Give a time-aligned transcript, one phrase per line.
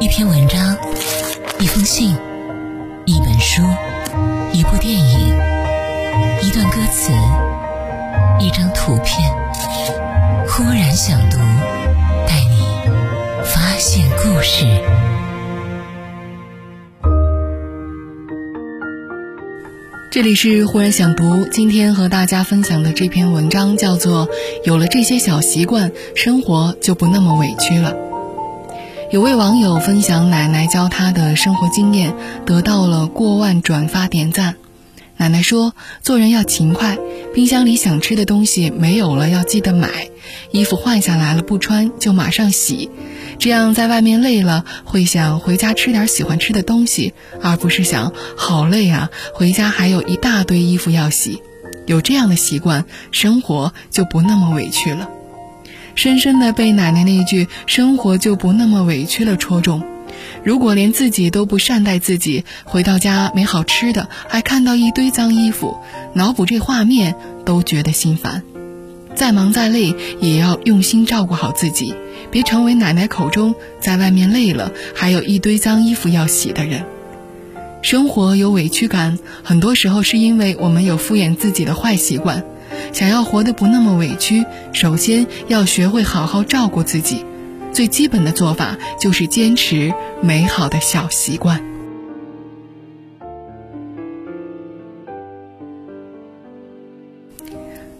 [0.00, 0.76] 一篇文章，
[1.58, 2.16] 一封信，
[3.04, 3.62] 一本书，
[4.52, 5.36] 一部电影，
[6.40, 7.10] 一段歌词，
[8.38, 9.28] 一张图片。
[10.46, 11.36] 忽然想读，
[12.28, 12.62] 带你
[13.42, 14.64] 发现故事。
[20.12, 24.28] 这里是忽然想读，今天和大家分享的这篇文章叫做
[24.62, 27.94] 《有了这些小习惯，生活就不那么委屈了》。
[29.10, 34.56] 有位网友分享奶奶教他的生活经验，得到了过万转发点赞。
[35.16, 35.72] 奶奶说
[36.04, 36.98] ：“做人要勤快，
[37.32, 40.10] 冰箱里想吃的东西没有了要记得买，
[40.52, 42.90] 衣服换下来了不穿就马上洗，
[43.38, 51.42] 这样在外面累了会想回家吃点喜欢吃的东西，而不是想好累啊，回家还有一大堆衣服要洗。
[51.86, 55.08] 有这样的习惯，生活就不那么委屈了。”
[55.98, 59.82] 深深的被奶奶那句“生活就不那么委屈了”戳中。
[60.44, 65.76] 如果连自己都不善待自己，回到家没好吃的，还看到一堆脏衣服，
[66.12, 68.44] 脑补这画面都觉得心烦。
[69.16, 71.92] 再忙再累，也要用心照顾好自己，
[72.30, 76.84] 别成为奶奶口中在外面累了还有一堆脏衣服要洗的人。
[77.82, 82.44] 生活有委屈感，很多时候是因为我们有敷衍自己的坏习惯。
[82.92, 87.24] 想要活得不那么委屈，首先要学会好好照顾自己。
[87.72, 89.92] 最基本的做法就是坚持
[90.22, 91.62] 美好的小习惯。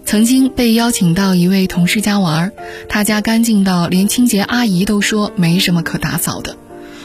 [0.04, 2.50] 曾经被邀请到一位同事家玩，
[2.88, 6.56] 他家干净到连清洁阿姨都说没什么可打扫的。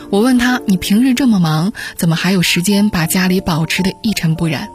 [0.10, 4.70] 我问他：“你平日这么忙，怎么还有时间把家里保持的一尘不染？”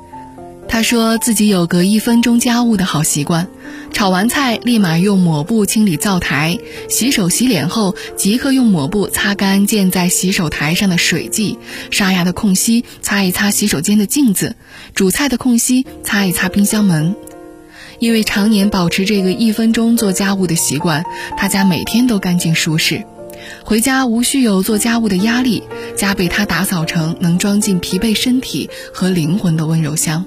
[0.68, 3.48] 他说自己有个一分钟家务的好习惯。
[3.90, 11.56] 炒完菜，立马用抹布清理灶台；洗手洗脸后，即刻用抹布擦干溅在洗手台上的水迹；
[11.90, 14.52] 刷牙的空隙，擦一擦洗手间的镜子；
[14.94, 17.16] 煮菜的空隙，擦一擦冰箱门。
[17.98, 21.04] 因为常年保持这个一分钟做家务的习惯，
[21.36, 23.02] 他家每天都干净舒适，
[23.64, 25.64] 回家无需有做家务的压力，
[25.96, 30.24] 家被他打扫成能装进疲惫身体和灵魂的温柔乡。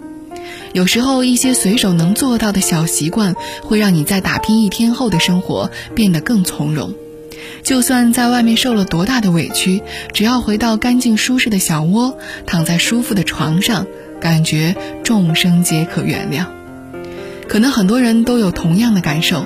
[0.73, 6.94] 有时候，一些随手能做到的小习惯，会让你在打拼一天后的生活变得更从容。
[7.63, 9.81] 就算在外面受了多大的委屈，
[10.13, 13.85] 只要回到干净舒适的小窝，躺在舒服的床上，
[14.19, 16.45] 感觉众生皆可原谅。
[17.47, 19.45] 可能很多人都有同样的感受：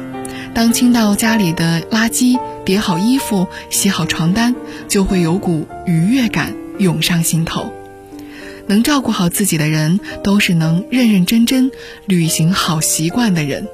[0.53, 4.55] 当清到家里的垃圾、叠好衣服、洗好床单，
[4.87, 7.73] 就会有股愉悦感涌上心头。
[8.67, 11.71] 能照顾好自己的人，都是能认认真真
[12.05, 13.67] 履行好习惯的人。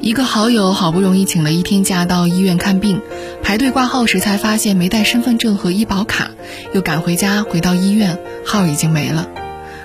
[0.00, 3.00] 一个好友好不容易请了一天假到医院看病，
[3.42, 6.32] 排队挂号时才发现没带身份证和医保卡，
[6.74, 9.28] 又赶回家，回到医院号已经没了。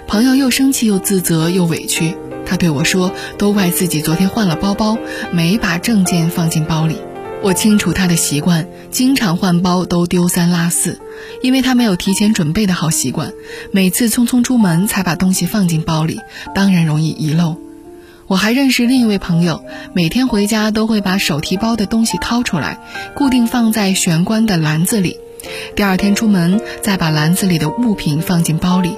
[0.07, 2.15] 朋友又生气又自责又委屈，
[2.47, 4.97] 他对我说：“都怪自己昨天换了包包，
[5.31, 6.95] 没把证件放进包里。”
[7.43, 10.99] 我清楚他的习惯，经常换包都丢三落四，
[11.41, 13.33] 因为他没有提前准备的好习惯，
[13.71, 16.19] 每次匆匆出门才把东西放进包里，
[16.55, 17.55] 当然容易遗漏。
[18.27, 22.77] 我还认识另一位朋友，每天回家都会把手提包的东西掏出来，
[23.15, 25.17] 固定放在玄关的篮子里，
[25.75, 28.91] 第二天出门再把篮子里的物品放进包里。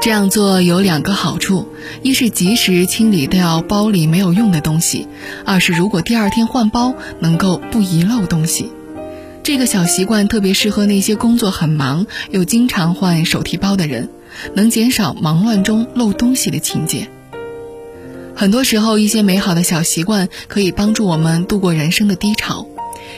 [0.00, 1.68] 这样做有两个好处：
[2.02, 5.06] 一是及时清理掉包里没有用的东西；
[5.44, 8.72] 二是如果第二天换包，能够不遗漏东西。
[9.42, 14.08] 这个小习惯特别适合那些工作很忙又经常换手提包的人，
[14.54, 17.08] 能减少忙乱中漏东西的情节。
[18.36, 22.68] 很多时候，一些美好的小习惯可以帮助我们度过人生的低潮。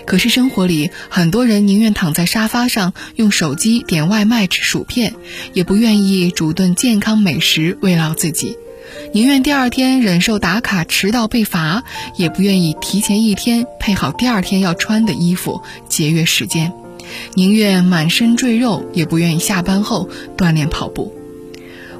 [0.07, 5.15] 可是生活里，很多人宁愿躺在沙发上用手机点外卖吃薯片，
[5.53, 8.56] 也不愿意煮顿健康美食慰劳自己；
[9.12, 11.84] 宁愿第二天忍受打卡迟到被罚，
[12.17, 16.70] 也不愿意提前一天配好第二天要穿的衣服节约时间；
[17.35, 21.14] 宁愿满身赘肉，也不愿意下班后锻炼跑步。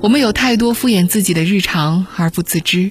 [0.00, 2.91] 我们有太多敷衍自己的日常而不自知。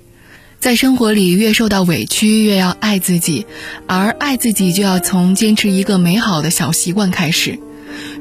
[0.60, 3.46] 在生活里，越受到委屈，越要爱自己，
[3.86, 7.60] 而爱自己就要从坚持一个美好的小习惯开始。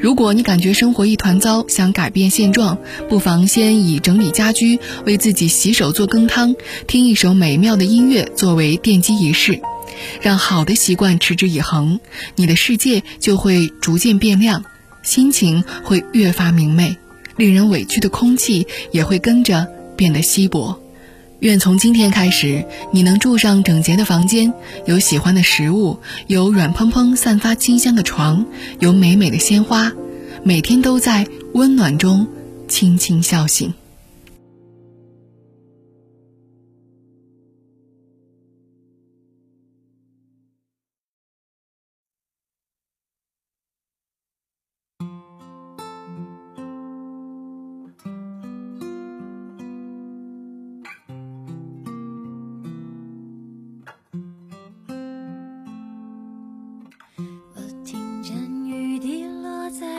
[0.00, 2.78] 如果你感觉生活一团糟，想改变现状，
[3.08, 6.54] 不妨先以整理家居、为自己洗手做羹汤、
[6.86, 9.60] 听一首美妙的音乐作为奠基仪式，
[10.20, 12.00] 让好的习惯持之以恒，
[12.34, 14.64] 你的世界就会逐渐变亮，
[15.02, 16.96] 心情会越发明媚，
[17.36, 20.81] 令人委屈的空气也会跟着变得稀薄。
[21.42, 24.54] 愿从今天开始，你能住上整洁的房间，
[24.86, 25.98] 有喜欢的食物，
[26.28, 28.46] 有软蓬蓬、散发清香的床，
[28.78, 29.90] 有美美的鲜花，
[30.44, 32.28] 每天都在温暖中
[32.68, 33.74] 轻轻笑醒。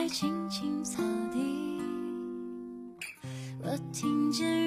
[0.08, 1.02] 青青草
[1.32, 1.80] 地
[3.62, 4.63] 我听见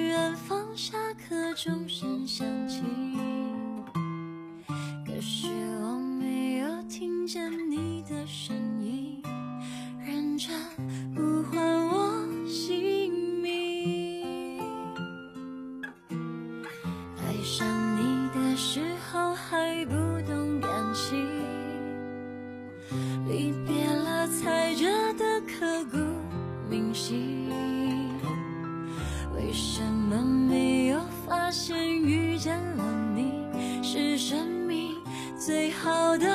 [35.48, 36.26] 最好的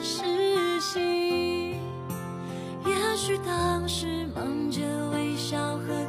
[0.00, 0.22] 事
[0.80, 1.74] 情。
[2.86, 4.80] 也许当时忙着
[5.12, 5.99] 微笑和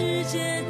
[0.00, 0.69] 世界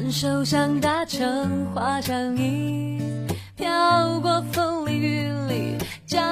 [0.00, 3.00] 感受像搭乘市花香溢
[3.56, 5.76] 飘过风里雨里
[6.06, 6.22] 降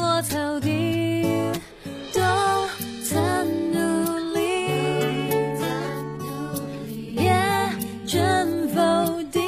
[0.00, 1.52] 落在屋顶
[2.12, 2.20] 多
[3.04, 4.66] 层努力
[7.12, 7.32] 也
[8.04, 9.40] 全否定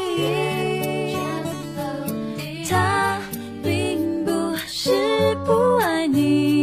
[2.70, 3.18] 他
[3.60, 6.53] 并不是不爱你。